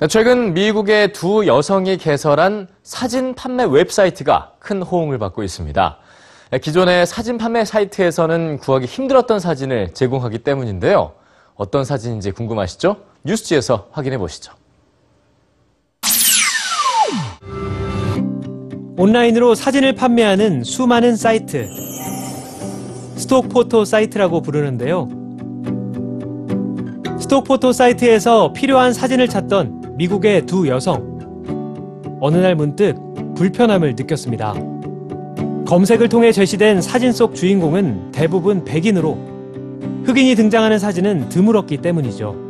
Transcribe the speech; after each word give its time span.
네, 0.00 0.06
최근 0.06 0.54
미국의 0.54 1.12
두 1.12 1.48
여성이 1.48 1.96
개설한 1.96 2.68
사진 2.84 3.34
판매 3.34 3.64
웹사이트가 3.64 4.52
큰 4.60 4.80
호응을 4.80 5.18
받고 5.18 5.42
있습니다. 5.42 5.98
네, 6.52 6.58
기존의 6.60 7.04
사진 7.04 7.36
판매 7.36 7.64
사이트에서는 7.64 8.58
구하기 8.58 8.86
힘들었던 8.86 9.40
사진을 9.40 9.94
제공하기 9.94 10.38
때문인데요. 10.38 11.14
어떤 11.56 11.84
사진인지 11.84 12.30
궁금하시죠? 12.30 12.98
뉴스G에서 13.24 13.88
확인해 13.90 14.18
보시죠. 14.18 14.52
온라인으로 18.96 19.56
사진을 19.56 19.96
판매하는 19.96 20.62
수많은 20.62 21.16
사이트. 21.16 21.66
stock 23.16 23.50
photo 23.50 23.84
사이트라고 23.84 24.42
부르는데요. 24.42 25.08
스톡포토 27.18 27.72
사이트에서 27.72 28.52
필요한 28.52 28.92
사진을 28.92 29.26
찾던 29.26 29.77
미국의 29.98 30.46
두 30.46 30.68
여성. 30.68 31.18
어느 32.20 32.36
날 32.36 32.54
문득 32.54 32.96
불편함을 33.34 33.96
느꼈습니다. 33.96 34.54
검색을 35.66 36.08
통해 36.08 36.30
제시된 36.30 36.80
사진 36.80 37.10
속 37.10 37.34
주인공은 37.34 38.12
대부분 38.12 38.64
백인으로 38.64 39.18
흑인이 40.04 40.36
등장하는 40.36 40.78
사진은 40.78 41.28
드물었기 41.30 41.78
때문이죠. 41.78 42.46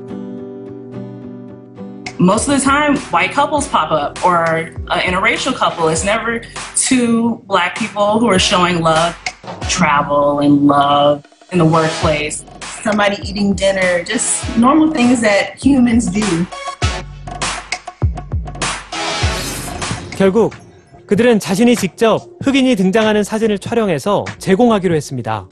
most 2.21 2.51
of 2.51 2.59
the 2.59 2.61
time 2.61 2.99
white 3.13 3.33
couples 3.33 3.67
pop 3.71 3.93
up 3.93 4.19
or 4.25 4.75
an 4.91 5.01
interracial 5.07 5.55
couple 5.55 5.89
it's 5.89 6.05
never 6.05 6.43
two 6.75 7.41
black 7.47 7.79
people 7.79 8.19
who 8.19 8.29
are 8.29 8.41
showing 8.41 8.83
love 8.83 9.15
travel 9.69 10.41
and 10.41 10.67
love 10.67 11.23
in 11.53 11.59
the 11.59 11.65
workplace 11.65 12.45
somebody 12.83 13.17
eating 13.29 13.55
dinner, 13.55 14.05
just 14.05 14.45
normal 14.57 14.91
things 14.93 15.21
that 15.21 15.57
humans 15.57 16.07
do. 16.07 16.47
결국 20.19 20.53
그들은 21.07 21.39
자신이 21.39 21.77
직접 21.77 22.21
흑인이 22.43 22.75
등장하는 22.75 23.23
사진을 23.23 23.61
촬영해서 23.61 24.25
제공하기로 24.39 24.97
했습니다. 24.97 25.47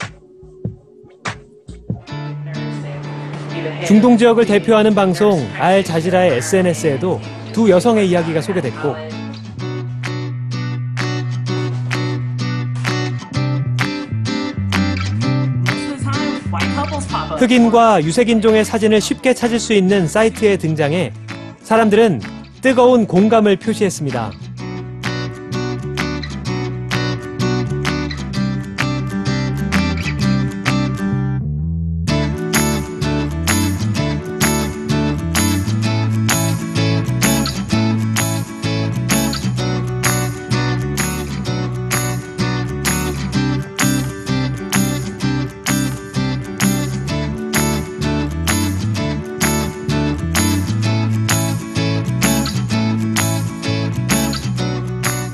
중동 3.85 4.17
지역을 4.17 4.45
대표하는 4.45 4.93
방송 4.93 5.39
알 5.57 5.85
자지라의 5.85 6.39
SNS에도 6.39 7.21
두 7.53 7.69
여성의 7.69 8.09
이야기가 8.09 8.41
소개됐고 8.41 8.93
흑인과 17.39 18.03
유색인종의 18.03 18.65
사진을 18.65 18.99
쉽게 18.99 19.33
찾을 19.33 19.59
수 19.59 19.71
있는 19.71 20.09
사이트의 20.09 20.57
등장에 20.57 21.13
사람들은 21.61 22.19
뜨거운 22.61 23.07
공감을 23.07 23.55
표시했습니다. 23.55 24.46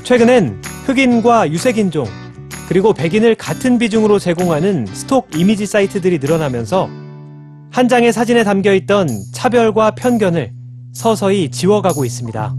최근엔 0.03 0.61
흑인과 0.85 1.49
유색인종, 1.49 2.05
그리고 2.67 2.93
백인을 2.93 3.35
같은 3.35 3.77
비중으로 3.77 4.19
제공하는 4.19 4.85
스톡 4.87 5.29
이미지 5.33 5.65
사이트들이 5.65 6.19
늘어나면서 6.19 6.89
한 7.71 7.87
장의 7.87 8.11
사진에 8.11 8.43
담겨 8.43 8.73
있던 8.73 9.07
차별과 9.33 9.91
편견을 9.91 10.51
서서히 10.91 11.49
지워가고 11.49 12.03
있습니다. 12.03 12.53